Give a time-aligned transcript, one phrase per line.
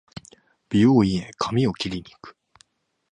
[0.71, 2.35] 美容院へ髪を切りに行く